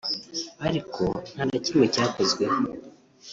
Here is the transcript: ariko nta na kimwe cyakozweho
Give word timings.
ariko 0.67 1.03
nta 1.33 1.43
na 1.49 1.57
kimwe 1.65 1.85
cyakozweho 1.93 2.59